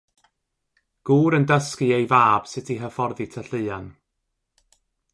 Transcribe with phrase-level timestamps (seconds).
[1.09, 3.85] Gŵr yn dysgu ei fab sut i hyfforddi tylluan.